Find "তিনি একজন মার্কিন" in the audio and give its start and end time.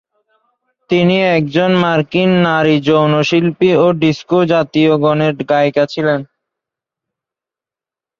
0.89-2.31